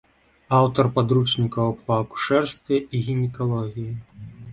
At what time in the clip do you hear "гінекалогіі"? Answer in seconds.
3.11-3.93